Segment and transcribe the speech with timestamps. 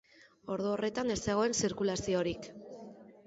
[0.53, 2.49] Ordu horretan ez zegoen zirkulaziorik.